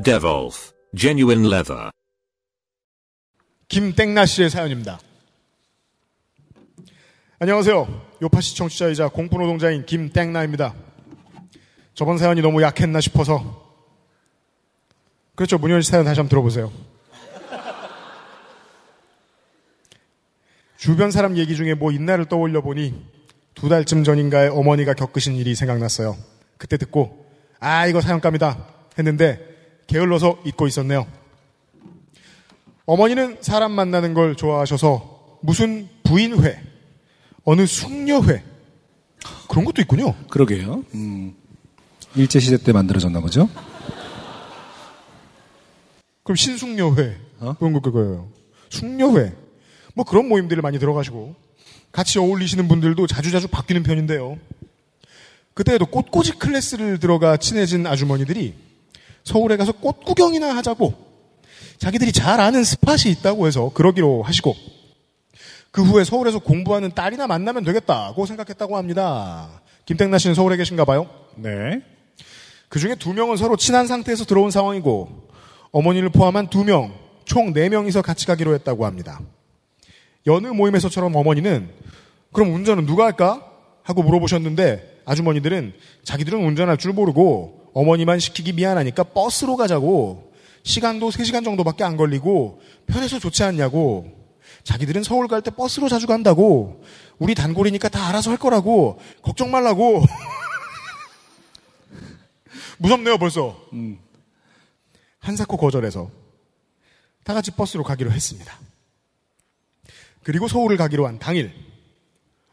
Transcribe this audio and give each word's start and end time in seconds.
Devolf 0.00 0.72
Genuine 0.96 1.46
Leather. 1.46 1.90
김땡나 3.68 4.26
씨의 4.26 4.50
사연입니다. 4.50 4.98
안녕하세요. 7.38 8.06
요파시 8.22 8.56
청취자이자 8.56 9.08
공포노동자인 9.08 9.84
김땡나입니다. 9.84 10.74
저번 11.94 12.16
사연이 12.16 12.40
너무 12.40 12.62
약했나 12.62 13.00
싶어서 13.00 13.70
그렇죠. 15.34 15.58
문현 15.58 15.82
씨 15.82 15.90
사연 15.90 16.04
다시 16.04 16.18
한번 16.20 16.30
들어보세요. 16.30 16.72
주변 20.78 21.10
사람 21.10 21.36
얘기 21.36 21.54
중에 21.54 21.74
뭐 21.74 21.92
있나를 21.92 22.24
떠올려 22.24 22.60
보니 22.60 22.94
두 23.54 23.68
달쯤 23.68 24.04
전인가에 24.04 24.48
어머니가 24.48 24.94
겪으신 24.94 25.36
일이 25.36 25.54
생각났어요. 25.54 26.16
그때 26.56 26.76
듣고 26.76 27.26
아 27.60 27.86
이거 27.86 28.00
사연감이다 28.00 28.66
했는데 28.98 29.51
게을러서 29.92 30.38
잊고 30.46 30.66
있었네요. 30.66 31.06
어머니는 32.86 33.38
사람 33.42 33.72
만나는 33.72 34.14
걸 34.14 34.34
좋아하셔서 34.36 35.38
무슨 35.42 35.86
부인회, 36.02 36.62
어느 37.44 37.66
숙녀회 37.66 38.42
그런 39.48 39.64
것도 39.66 39.82
있군요. 39.82 40.14
그러게요. 40.30 40.82
음, 40.94 41.34
일제 42.16 42.40
시대 42.40 42.56
때 42.56 42.72
만들어졌나 42.72 43.20
보죠? 43.20 43.50
그럼 46.22 46.36
신숙녀회 46.36 47.18
어? 47.40 47.54
그런 47.58 47.74
거 47.74 47.80
그거예요. 47.80 48.28
숙녀회 48.70 49.34
뭐 49.94 50.04
그런 50.06 50.26
모임들을 50.28 50.62
많이 50.62 50.78
들어가시고 50.78 51.34
같이 51.90 52.18
어울리시는 52.18 52.66
분들도 52.66 53.06
자주자주 53.06 53.48
바뀌는 53.48 53.82
편인데요. 53.82 54.38
그때에도 55.52 55.84
꽃꽂이 55.84 56.38
클래스를 56.38 56.98
들어가 56.98 57.36
친해진 57.36 57.86
아주머니들이 57.86 58.71
서울에 59.24 59.56
가서 59.56 59.72
꽃 59.72 60.04
구경이나 60.04 60.54
하자고 60.56 60.94
자기들이 61.78 62.12
잘 62.12 62.40
아는 62.40 62.64
spot이 62.64 63.10
있다고 63.12 63.46
해서 63.46 63.70
그러기로 63.74 64.22
하시고 64.22 64.54
그 65.70 65.82
후에 65.82 66.04
서울에서 66.04 66.38
공부하는 66.38 66.92
딸이나 66.94 67.26
만나면 67.26 67.64
되겠다고 67.64 68.26
생각했다고 68.26 68.76
합니다. 68.76 69.62
김땡나 69.86 70.18
씨는 70.18 70.34
서울에 70.34 70.56
계신가 70.56 70.84
봐요? 70.84 71.08
네. 71.36 71.82
그 72.68 72.78
중에 72.78 72.94
두 72.94 73.12
명은 73.12 73.36
서로 73.36 73.56
친한 73.56 73.86
상태에서 73.86 74.24
들어온 74.24 74.50
상황이고 74.50 75.28
어머니를 75.72 76.10
포함한 76.10 76.48
두 76.48 76.64
명, 76.64 76.94
총 77.24 77.52
네 77.52 77.68
명이서 77.68 78.02
같이 78.02 78.26
가기로 78.26 78.54
했다고 78.54 78.84
합니다. 78.86 79.20
여느 80.26 80.46
모임에서처럼 80.48 81.16
어머니는 81.16 81.70
그럼 82.32 82.54
운전은 82.54 82.86
누가 82.86 83.04
할까? 83.04 83.46
하고 83.82 84.02
물어보셨는데 84.02 85.02
아주머니들은 85.04 85.72
자기들은 86.04 86.38
운전할 86.44 86.76
줄 86.76 86.92
모르고 86.92 87.61
어머니만 87.74 88.18
시키기 88.18 88.52
미안하니까 88.52 89.04
버스로 89.04 89.56
가자고. 89.56 90.32
시간도 90.64 91.10
3시간 91.10 91.44
정도밖에 91.44 91.84
안 91.84 91.96
걸리고 91.96 92.60
편해서 92.86 93.18
좋지 93.18 93.42
않냐고. 93.42 94.10
자기들은 94.64 95.02
서울 95.02 95.26
갈 95.26 95.42
때 95.42 95.50
버스로 95.50 95.88
자주 95.88 96.06
간다고. 96.06 96.84
우리 97.18 97.34
단골이니까 97.34 97.88
다 97.88 98.08
알아서 98.08 98.30
할 98.30 98.38
거라고. 98.38 99.00
걱정 99.22 99.50
말라고. 99.50 100.04
무섭네요 102.78 103.18
벌써. 103.18 103.60
한사코 105.18 105.56
거절해서 105.56 106.10
다 107.24 107.34
같이 107.34 107.52
버스로 107.52 107.84
가기로 107.84 108.10
했습니다. 108.10 108.58
그리고 110.24 110.48
서울을 110.48 110.76
가기로 110.76 111.06
한 111.06 111.18
당일 111.18 111.52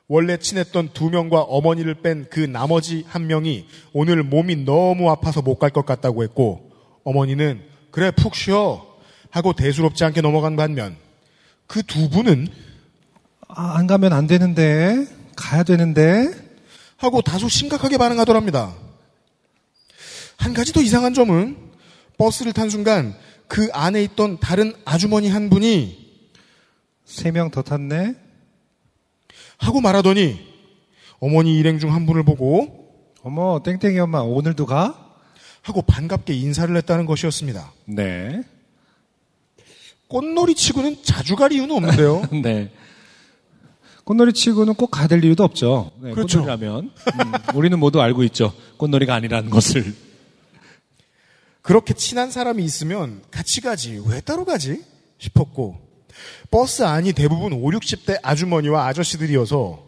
원래 0.09 0.38
친했던 0.38 0.90
두 0.94 1.09
명과 1.12 1.42
어머니를 1.44 2.02
뺀 2.02 2.25
그 2.30 2.40
나머지 2.42 3.06
한 3.08 3.28
명이 3.28 3.68
오늘 3.94 4.24
몸이 4.24 4.66
너무 4.66 5.09
아파서 5.12 5.42
못 5.42 5.59
갈 5.59 5.70
것 5.72 5.86
같다고 5.86 6.24
했고 6.24 6.72
어머니는 7.03 7.62
그래 7.92 8.12
푹 8.12 8.36
쉬어 8.36 8.86
하고 9.30 9.53
대수롭지 9.53 10.03
않게 10.03 10.22
넘어간 10.22 10.56
반면 10.56 10.97
그 11.68 11.84
두 11.84 12.09
분은 12.09 12.47
아, 13.47 13.78
안 13.78 13.88
가면 13.88 14.14
안 14.14 14.28
되는데, 14.28 15.08
가야 15.36 15.64
되는데. 15.64 16.28
하고 16.97 17.22
다소 17.24 17.47
심각하게 17.50 17.97
반응하더랍니다. 17.97 18.76
한 20.38 20.53
가지 20.53 20.72
더 20.74 20.81
이상한 20.81 21.14
점은 21.16 21.58
버스를 22.18 22.53
탄 22.53 22.70
순간 22.70 23.16
그 23.47 23.70
안에 23.74 24.03
있던 24.03 24.40
다른 24.40 24.74
아주머니 24.86 25.30
한 25.30 25.50
분이 25.50 25.97
세 27.06 27.31
명 27.31 27.50
더 27.50 27.62
탔네? 27.64 28.16
하고 29.59 29.81
말하더니 29.81 30.40
어머니 31.20 31.58
일행 31.59 31.80
중 31.80 31.92
한 31.92 32.06
분을 32.06 32.24
보고 32.24 32.90
어머, 33.22 33.62
땡땡이 33.64 34.00
엄마, 34.00 34.20
오늘도 34.22 34.66
가? 34.66 35.06
하고 35.62 35.81
반갑게 35.81 36.34
인사를 36.34 36.74
했다는 36.78 37.06
것이었습니다. 37.06 37.74
네. 37.86 38.42
꽃놀이 40.08 40.56
치고는 40.56 41.03
자주 41.03 41.36
갈 41.36 41.52
이유는 41.52 41.75
없는데요. 41.75 42.22
네. 42.42 42.72
꽃놀이 44.06 44.31
치고는 44.34 44.74
꼭 44.75 44.88
가될 44.90 45.24
이유도 45.24 45.44
없죠. 45.44 45.91
네, 46.02 46.12
그렇죠. 46.14 46.40
꽃놀이라면. 46.40 46.84
음, 46.86 47.31
우리는 47.56 47.78
모두 47.78 48.02
알고 48.02 48.24
있죠. 48.24 48.53
꽃놀이가 48.78 49.14
아니라는 49.14 49.50
것을. 49.50 49.94
그렇게 51.62 51.94
친한 51.94 52.31
사람이 52.31 52.64
있으면 52.64 53.22
같이 53.30 53.59
가지 53.62 54.02
왜 54.08 54.22
따로 54.22 54.46
가지 54.46 54.81
싶었고 55.20 55.78
버스 56.52 56.84
안이 56.84 57.13
대부분 57.13 57.53
5, 57.53 57.62
60대 57.72 58.19
아주머니와 58.24 58.85
아저씨들이어서 58.88 59.84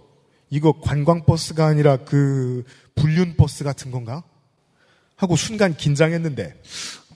이거 0.50 0.74
관광버스가 0.82 1.66
아니라 1.66 1.98
그 1.98 2.64
불륜버스 2.96 3.64
같은 3.64 3.92
건가? 3.92 4.24
하고 5.16 5.36
순간 5.36 5.76
긴장했는데 5.78 6.62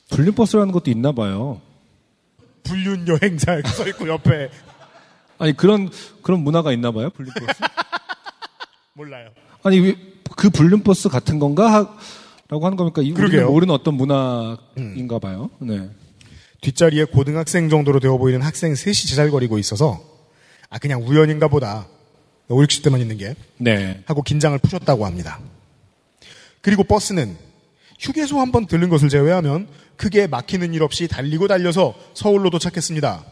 불륜버스라는 0.09 0.71
것도 0.71 0.91
있나 0.91 1.11
봐요. 1.11 1.59
불륜 2.63 3.07
여행자 3.07 3.53
이렇게 3.55 3.69
써있고 3.69 4.07
옆에 4.07 4.49
아니, 5.37 5.55
그런, 5.55 5.89
그런 6.21 6.39
문화가 6.41 6.71
있나 6.71 6.91
봐요. 6.91 7.09
불륜버스? 7.09 7.45
몰라요. 8.93 9.29
아니, 9.63 9.79
왜, 9.79 9.95
그 10.37 10.49
불륜버스 10.49 11.09
같은 11.09 11.39
건가? 11.39 11.71
하- 11.73 11.97
라고 12.47 12.65
하는 12.65 12.77
겁니까? 12.77 13.01
이- 13.01 13.11
우리는 13.11 13.29
그러게요. 13.29 13.49
모르는 13.51 13.73
어떤 13.73 13.95
문화인가 13.95 15.19
봐요. 15.19 15.49
네. 15.59 15.89
뒷자리에 16.65 17.03
고등학생 17.05 17.69
정도로 17.69 17.99
되어 17.99 18.17
보이는 18.17 18.41
학생 18.41 18.73
셋이 18.73 18.95
제잘거리고 18.95 19.59
있어서 19.59 20.01
아 20.69 20.79
그냥 20.79 21.03
우연인가 21.03 21.47
보다 21.47 21.87
5, 22.47 22.59
60대만 22.63 22.99
있는 23.01 23.17
게 23.17 23.35
네. 23.57 24.01
하고 24.07 24.23
긴장을 24.23 24.57
푸셨다고 24.57 25.05
합니다. 25.05 25.39
그리고 26.61 26.83
버스는 26.83 27.37
휴게소 27.99 28.39
한 28.39 28.51
번 28.51 28.65
들른 28.65 28.89
것을 28.89 29.09
제외하면 29.09 29.67
크게 29.95 30.25
막히는 30.27 30.73
일 30.73 30.81
없이 30.81 31.07
달리고 31.07 31.47
달려서 31.47 31.93
서울로 32.15 32.49
도착했습니다. 32.49 33.23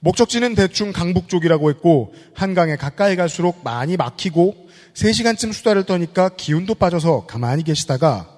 목적지는 0.00 0.54
대충 0.56 0.92
강북 0.92 1.28
쪽이라고 1.28 1.70
했고 1.70 2.14
한강에 2.34 2.74
가까이 2.76 3.14
갈수록 3.14 3.62
많이 3.62 3.96
막히고 3.96 4.68
3시간쯤 4.94 5.52
수다를 5.52 5.84
떠니까 5.84 6.30
기운도 6.30 6.74
빠져서 6.74 7.26
가만히 7.26 7.62
계시다가 7.62 8.28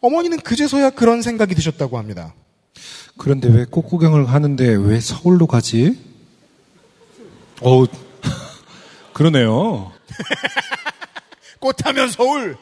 어머니는 0.00 0.40
그제서야 0.40 0.90
그런 0.90 1.22
생각이 1.22 1.54
드셨다고 1.54 1.98
합니다. 1.98 2.34
그런데 3.20 3.48
왜 3.48 3.66
꽃구경을 3.66 4.30
하는데 4.30 4.66
왜 4.76 4.98
서울로 4.98 5.46
가지? 5.46 5.94
어우, 7.60 7.86
그러네요. 9.12 9.92
꽃하면 11.60 12.08
서울! 12.08 12.56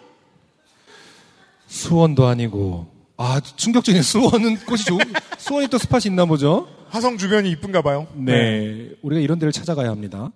수원도 1.68 2.26
아니고. 2.26 2.88
아, 3.16 3.40
충격적인 3.40 4.02
수원은 4.02 4.56
꽃이 4.66 4.78
좋은, 4.78 4.98
수원이 5.38 5.68
또 5.68 5.78
스팟이 5.78 6.06
있나 6.06 6.24
보죠? 6.24 6.66
화성 6.88 7.18
주변이 7.18 7.52
이쁜가 7.52 7.82
봐요. 7.82 8.08
네. 8.14 8.90
우리가 9.02 9.20
이런 9.20 9.38
데를 9.38 9.52
찾아가야 9.52 9.90
합니다. 9.90 10.32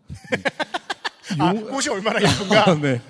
아, 1.40 1.52
꽃이 1.52 1.88
얼마나 1.90 2.20
이쁜가? 2.20 2.70
아, 2.70 2.74
네. 2.80 3.00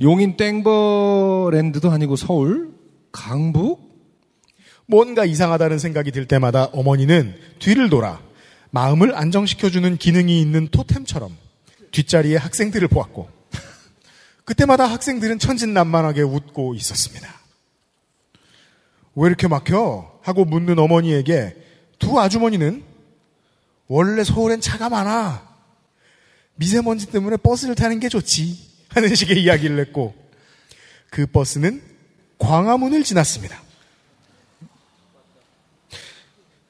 용인 0.00 0.36
땡버랜드도 0.36 1.90
아니고 1.90 2.14
서울? 2.14 2.70
강북? 3.10 3.87
뭔가 4.88 5.26
이상하다는 5.26 5.78
생각이 5.78 6.10
들 6.10 6.26
때마다 6.26 6.64
어머니는 6.72 7.38
뒤를 7.58 7.90
돌아 7.90 8.22
마음을 8.70 9.14
안정시켜주는 9.14 9.98
기능이 9.98 10.40
있는 10.40 10.66
토템처럼 10.68 11.36
뒷자리에 11.92 12.36
학생들을 12.36 12.88
보았고 12.88 13.28
그때마다 14.46 14.86
학생들은 14.86 15.38
천진난만하게 15.38 16.22
웃고 16.22 16.74
있었습니다. 16.74 17.28
왜 19.14 19.28
이렇게 19.28 19.46
막혀? 19.46 20.20
하고 20.22 20.44
묻는 20.46 20.78
어머니에게 20.78 21.54
두 21.98 22.18
아주머니는 22.18 22.82
원래 23.88 24.24
서울엔 24.24 24.62
차가 24.62 24.88
많아. 24.88 25.46
미세먼지 26.54 27.06
때문에 27.06 27.36
버스를 27.36 27.74
타는 27.74 28.00
게 28.00 28.08
좋지. 28.08 28.68
하는 28.88 29.14
식의 29.14 29.42
이야기를 29.42 29.78
했고 29.80 30.14
그 31.10 31.26
버스는 31.26 31.82
광화문을 32.38 33.04
지났습니다. 33.04 33.67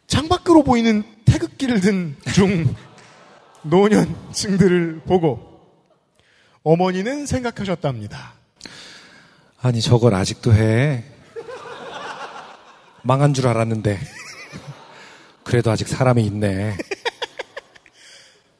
창밖으로 0.08 0.64
보이는 0.64 1.04
태극기를 1.24 1.80
든 1.80 2.16
중 2.34 2.74
노년층들을 3.62 5.02
보고 5.04 5.60
어머니는 6.62 7.26
생각하셨답니다. 7.26 8.34
아니 9.60 9.80
저걸 9.80 10.14
아직도 10.14 10.54
해. 10.54 11.04
망한 13.02 13.34
줄 13.34 13.46
알았는데. 13.48 13.98
그래도 15.44 15.70
아직 15.70 15.88
사람이 15.88 16.24
있네. 16.24 16.76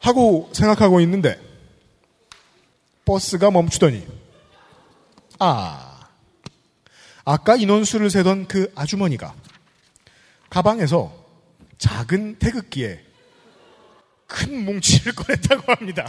하고 0.01 0.49
생각하고 0.53 1.01
있는데 1.01 1.39
버스가 3.05 3.51
멈추더니 3.51 4.07
아 5.39 6.09
아까 7.25 7.57
인원수를 7.57 8.11
세던 8.11 8.49
그 8.49 8.73
아주머니가 8.75 9.35
가방에서 10.51 11.18
작은 11.79 12.37
태극기에 12.39 13.01
큰 14.27 14.65
뭉치를 14.65 15.15
꺼냈다고 15.17 15.73
합니다. 15.73 16.09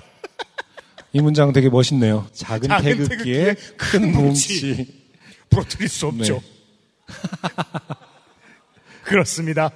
이 1.13 1.21
문장 1.21 1.53
되게 1.53 1.69
멋있네요. 1.69 2.27
작은, 2.33 2.67
작은 2.67 2.83
태극기에 2.83 3.07
태극기에 3.15 3.53
큰큰 3.77 4.11
뭉치. 4.11 4.99
부러뜨릴 5.49 5.89
수 5.89 6.07
없죠. 6.07 6.41
네. 7.07 7.13
그렇습니다. 9.03 9.71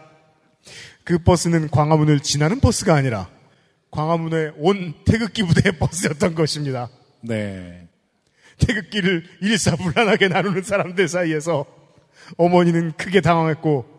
그 1.03 1.17
버스는 1.17 1.69
광화문을 1.69 2.19
지나는 2.19 2.59
버스가 2.59 2.93
아니라 2.95 3.29
광화문에 3.89 4.51
온 4.57 4.93
태극기 5.05 5.43
부대의 5.43 5.77
버스였던 5.79 6.35
것입니다. 6.35 6.89
네. 7.21 7.87
태극기를 8.59 9.25
일사불란하게 9.41 10.27
나누는 10.27 10.61
사람들 10.61 11.07
사이에서 11.07 11.65
어머니는 12.37 12.93
크게 12.93 13.21
당황했고 13.21 13.92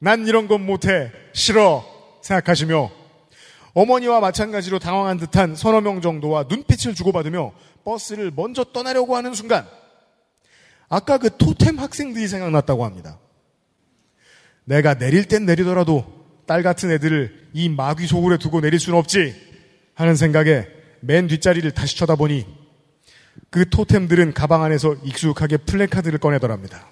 난 0.00 0.26
이런 0.26 0.48
건 0.48 0.66
못해 0.66 1.12
싫어 1.32 1.84
생각하시며 2.22 2.90
어머니와 3.74 4.20
마찬가지로 4.20 4.78
당황한 4.78 5.18
듯한 5.18 5.54
서너 5.54 5.80
명 5.80 6.00
정도와 6.00 6.46
눈빛을 6.48 6.94
주고받으며 6.94 7.52
버스를 7.84 8.32
먼저 8.34 8.64
떠나려고 8.64 9.16
하는 9.16 9.34
순간 9.34 9.66
아까 10.88 11.18
그 11.18 11.36
토템 11.36 11.78
학생들이 11.78 12.26
생각났다고 12.26 12.84
합니다. 12.84 13.18
내가 14.64 14.94
내릴 14.94 15.26
땐 15.26 15.46
내리더라도 15.46 16.04
딸 16.46 16.62
같은 16.62 16.90
애들을 16.90 17.50
이 17.52 17.68
마귀 17.68 18.06
소굴에 18.06 18.38
두고 18.38 18.60
내릴 18.60 18.80
수는 18.80 18.98
없지 18.98 19.34
하는 19.94 20.16
생각에 20.16 20.66
맨 21.00 21.28
뒷자리를 21.28 21.70
다시 21.72 21.96
쳐다보니 21.96 22.46
그 23.50 23.68
토템들은 23.68 24.34
가방 24.34 24.62
안에서 24.62 24.94
익숙하게 25.04 25.58
플래카드를 25.58 26.18
꺼내더랍니다. 26.18 26.88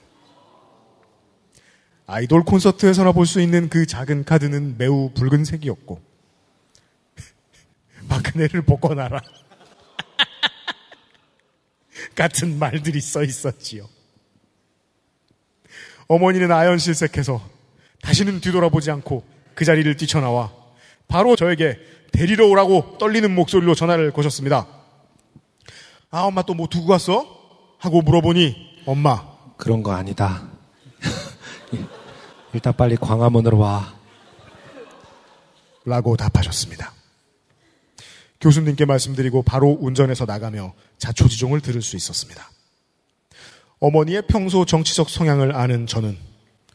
아이돌 2.10 2.42
콘서트에서나 2.44 3.12
볼 3.12 3.26
수 3.26 3.40
있는 3.40 3.68
그 3.68 3.86
작은 3.86 4.24
카드는 4.24 4.76
매우 4.78 5.10
붉은색이었고 5.14 6.00
마크네를 8.08 8.62
벗겨놔라 8.62 9.20
같은 12.14 12.58
말들이 12.58 13.00
써 13.02 13.22
있었지요. 13.22 13.86
어머니는 16.06 16.50
아연실색해서 16.50 17.42
다시는 18.00 18.40
뒤돌아보지 18.40 18.90
않고 18.90 19.24
그 19.54 19.66
자리를 19.66 19.94
뛰쳐나와 19.98 20.50
바로 21.08 21.36
저에게 21.36 21.78
데리러 22.12 22.46
오라고 22.48 22.96
떨리는 22.98 23.34
목소리로 23.34 23.74
전화를 23.74 24.12
거셨습니다. 24.12 24.66
아, 26.10 26.20
엄마 26.22 26.40
또 26.42 26.54
뭐 26.54 26.68
두고 26.68 26.86
갔어? 26.86 27.36
하고 27.78 28.00
물어보니 28.00 28.84
엄마, 28.86 29.36
그런 29.58 29.82
거 29.82 29.92
아니다. 29.92 30.48
일단 32.52 32.74
빨리 32.76 32.96
광화문으로 32.96 33.58
와. 33.58 33.94
라고 35.84 36.16
답하셨습니다. 36.16 36.92
교수님께 38.40 38.84
말씀드리고 38.84 39.42
바로 39.42 39.76
운전해서 39.80 40.24
나가며 40.24 40.72
자초지종을 40.98 41.60
들을 41.60 41.82
수 41.82 41.96
있었습니다. 41.96 42.48
어머니의 43.80 44.22
평소 44.28 44.64
정치적 44.64 45.08
성향을 45.08 45.54
아는 45.54 45.86
저는 45.86 46.16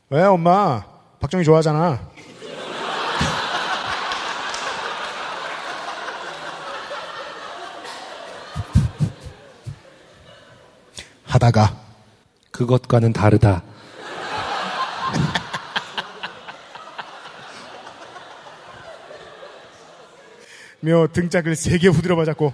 왜 0.09 0.23
엄마 0.23 0.85
박정희 1.19 1.43
좋아하잖아. 1.45 2.11
하다가 11.25 11.81
그것과는 12.51 13.13
다르다. 13.13 13.63
며 20.83 21.07
등짝을 21.07 21.55
세게 21.55 21.87
후드려 21.87 22.17
맞았고 22.17 22.51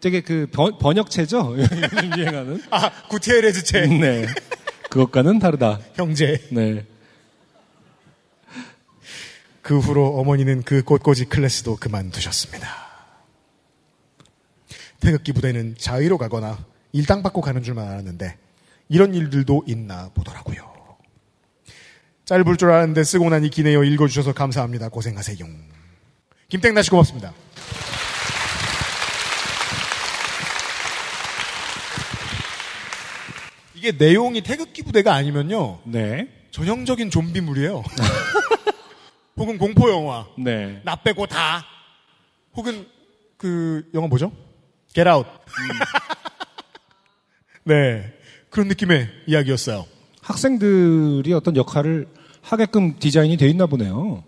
되게 0.00 0.20
그 0.20 0.46
번, 0.52 0.78
번역체죠? 0.78 1.56
요즘 1.58 2.18
유행하는. 2.18 2.62
아 2.70 2.88
구테레즈체 3.08 3.86
네. 3.86 4.26
그것과는 4.90 5.40
다르다. 5.40 5.80
형제 5.94 6.40
네. 6.52 6.86
그 9.60 9.78
후로 9.78 10.20
어머니는 10.20 10.62
그 10.62 10.84
꽃꽂이 10.84 11.24
클래스도 11.24 11.76
그만두셨습니다. 11.76 12.68
태극기 15.00 15.32
부대는 15.32 15.74
자위로 15.76 16.16
가거나 16.16 16.64
일당 16.92 17.24
받고 17.24 17.40
가는 17.40 17.62
줄만 17.64 17.88
알았는데 17.88 18.36
이런 18.88 19.14
일들도 19.14 19.64
있나 19.66 20.10
보더라고요. 20.14 20.72
짧을 22.24 22.56
줄 22.56 22.70
알았는데 22.70 23.02
쓰고 23.02 23.30
나니 23.30 23.50
기네요. 23.50 23.82
읽어주셔서 23.82 24.32
감사합니다. 24.32 24.90
고생하세요. 24.90 25.44
김땡나 26.48 26.82
씨 26.82 26.90
고맙습니다. 26.90 27.32
이게 33.74 33.92
내용이 33.92 34.40
태극기 34.40 34.82
부대가 34.82 35.14
아니면요. 35.14 35.80
네. 35.84 36.28
전형적인 36.52 37.10
좀비물이에요. 37.10 37.82
혹은 39.36 39.58
공포 39.58 39.90
영화. 39.90 40.26
네. 40.38 40.80
나 40.84 40.96
빼고 40.96 41.26
다. 41.26 41.64
혹은 42.54 42.86
그 43.36 43.90
영화 43.92 44.06
뭐죠? 44.08 44.32
Get 44.94 45.08
Out. 45.08 45.28
네. 47.64 48.10
그런 48.48 48.68
느낌의 48.68 49.08
이야기였어요. 49.26 49.84
학생들이 50.22 51.32
어떤 51.34 51.56
역할을 51.56 52.08
하게끔 52.40 52.98
디자인이 52.98 53.36
돼 53.36 53.48
있나 53.48 53.66
보네요. 53.66 54.22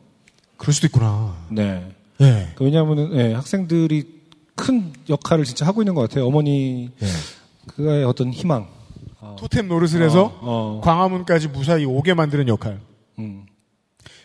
그럴 0.57 0.75
수도 0.75 0.87
있구나. 0.88 1.37
네. 1.50 1.97
네. 2.19 2.53
그 2.55 2.65
왜냐하면은 2.65 3.17
예, 3.17 3.33
학생들이 3.35 4.17
큰 4.55 4.93
역할을 5.09 5.45
진짜 5.45 5.67
하고 5.67 5.83
있는 5.83 5.95
것 5.95 6.03
같아요. 6.03 6.27
어머니 6.27 6.91
네. 6.99 7.07
그의 7.75 8.05
어떤 8.05 8.33
희망. 8.33 8.77
토템 9.39 9.69
노릇을 9.69 10.03
해서 10.03 10.39
어, 10.41 10.79
어. 10.79 10.81
광화문까지 10.83 11.49
무사히 11.49 11.85
오게 11.85 12.15
만드는 12.15 12.49
역할. 12.49 12.81
음. 13.19 13.45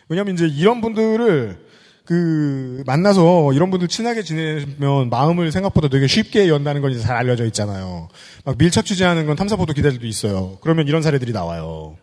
왜냐면 0.08 0.34
이제 0.34 0.46
이런 0.46 0.80
분들을 0.80 1.66
그 2.04 2.82
만나서 2.86 3.52
이런 3.52 3.70
분들 3.70 3.88
친하게 3.88 4.22
지내면 4.22 5.08
마음을 5.08 5.52
생각보다 5.52 5.88
되게 5.88 6.06
쉽게 6.06 6.48
연다는 6.48 6.82
건 6.82 6.90
이제 6.90 7.00
잘 7.00 7.16
알려져 7.16 7.44
있잖아요. 7.46 8.08
막 8.44 8.58
밀착 8.58 8.84
취재하는 8.84 9.26
건 9.26 9.36
탐사보도 9.36 9.72
기자들도 9.72 10.06
있어요. 10.06 10.58
그러면 10.60 10.88
이런 10.88 11.02
사례들이 11.02 11.32
나와요. 11.32 11.96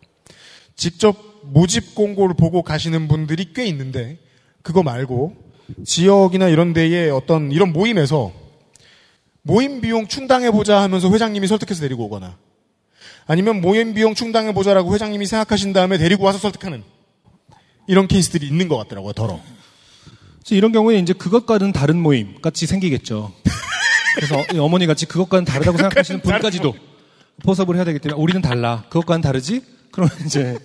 직접 0.75 1.15
모집 1.43 1.95
공고를 1.95 2.35
보고 2.35 2.63
가시는 2.63 3.07
분들이 3.07 3.53
꽤 3.53 3.65
있는데 3.65 4.17
그거 4.61 4.83
말고 4.83 5.35
지역이나 5.85 6.47
이런 6.49 6.73
데에 6.73 7.09
어떤 7.09 7.51
이런 7.51 7.73
모임에서 7.73 8.31
모임 9.41 9.81
비용 9.81 10.07
충당해보자 10.07 10.81
하면서 10.81 11.09
회장님이 11.09 11.47
설득해서 11.47 11.81
데리고 11.81 12.05
오거나 12.05 12.37
아니면 13.27 13.61
모임 13.61 13.93
비용 13.93 14.15
충당해보자라고 14.15 14.93
회장님이 14.93 15.25
생각하신 15.25 15.73
다음에 15.73 15.97
데리고 15.97 16.25
와서 16.25 16.37
설득하는 16.39 16.83
이런 17.87 18.07
케이스들이 18.07 18.47
있는 18.47 18.67
것 18.67 18.77
같더라고요, 18.77 19.13
더러. 19.13 19.39
그래서 20.39 20.55
이런 20.55 20.71
경우에 20.71 20.97
이제 20.99 21.13
그것과는 21.13 21.71
다른 21.71 21.97
모임 22.01 22.41
같이 22.41 22.65
생기겠죠. 22.67 23.31
그래서 24.15 24.43
이 24.53 24.57
어머니 24.59 24.85
같이 24.87 25.05
그것과는 25.05 25.45
다르다고 25.45 25.77
생각하시는 25.77 26.21
분까지도 26.21 26.75
포섭을 27.43 27.75
해야 27.75 27.85
되기 27.85 27.99
때문에 27.99 28.21
우리는 28.21 28.41
달라. 28.41 28.83
그것과는 28.89 29.21
다르지? 29.21 29.61
그러면 29.91 30.13
이제 30.25 30.57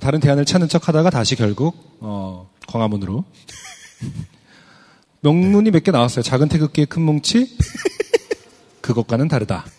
다른 0.00 0.20
대안을 0.20 0.44
찾는 0.44 0.68
척 0.68 0.88
하다가 0.88 1.10
다시 1.10 1.36
결국 1.36 1.98
어, 2.00 2.50
광화문으로 2.66 3.24
명문이 5.20 5.70
몇 5.70 5.82
개 5.84 5.90
나왔어요. 5.90 6.22
작은 6.22 6.48
태극기의 6.48 6.86
큰 6.86 7.02
뭉치 7.02 7.56
그것과는 8.82 9.28
다르다. 9.28 9.64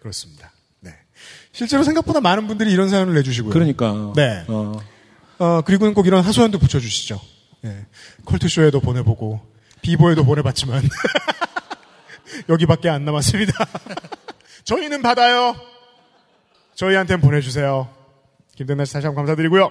그렇습니다. 0.00 0.52
네. 0.80 0.92
실제로 1.52 1.82
생각보다 1.82 2.20
많은 2.20 2.46
분들이 2.46 2.72
이런 2.72 2.88
사연을 2.88 3.14
내주시고요. 3.14 3.52
그러니까. 3.52 4.12
네. 4.14 4.44
어, 4.48 4.78
어, 5.38 5.60
그리고는 5.62 5.94
꼭 5.94 6.06
이런 6.06 6.22
하소연도 6.22 6.58
붙여주시죠. 6.58 7.20
예. 7.64 7.86
컬투쇼에도 8.26 8.80
보내보고, 8.80 9.40
비보에도 9.82 10.24
보내봤지만, 10.24 10.82
여기밖에 12.48 12.88
안 12.90 13.04
남았습니다. 13.04 13.52
저희는 14.64 15.02
받아요. 15.02 15.56
저희한텐 16.74 17.20
보내주세요. 17.20 17.88
김대나 18.56 18.84
씨 18.84 18.92
다시 18.92 19.06
한번 19.06 19.24
감사드리고요. 19.24 19.70